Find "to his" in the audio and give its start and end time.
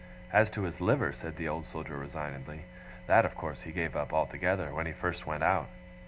0.49-0.81